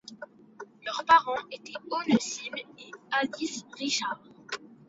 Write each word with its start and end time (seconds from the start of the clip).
Leurs 0.83 1.05
parents 1.05 1.39
étaient 1.51 1.77
Onesime 1.91 2.55
et 2.79 2.89
Alice 3.11 3.63
Richard. 3.77 4.23